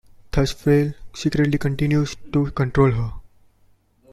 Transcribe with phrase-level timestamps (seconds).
[0.31, 3.13] Thus Frail secretly continues to control her.